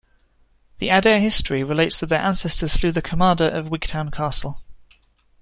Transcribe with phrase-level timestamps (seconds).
[0.79, 4.59] The Adair history relates that their ancestor slew the commander of Wigtown Castle.